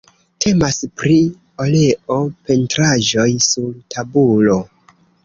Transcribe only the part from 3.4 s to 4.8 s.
sur tabulo.